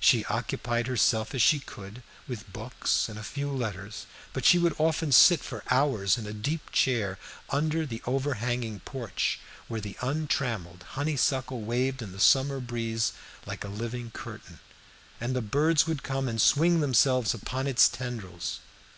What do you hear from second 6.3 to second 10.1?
deep chair under the overhanging porch, where the